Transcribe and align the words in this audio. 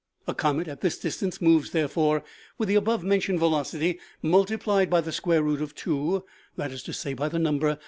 A 0.25 0.33
comet 0.33 0.67
at 0.67 0.81
this 0.81 0.97
distance 0.97 1.39
moves, 1.43 1.69
there 1.69 1.87
fore, 1.87 2.23
with 2.57 2.67
the 2.69 2.73
above 2.73 3.03
mentioned 3.03 3.37
velocity, 3.37 3.99
multiplied 4.23 4.89
by 4.89 4.99
the 4.99 5.11
square 5.11 5.43
root 5.43 5.61
of 5.61 5.75
two, 5.75 6.25
that 6.55 6.71
is 6.71 6.81
to 6.85 6.91
say 6.91 7.13
by 7.13 7.29
the 7.29 7.37
number 7.37 7.67
1. 7.67 7.77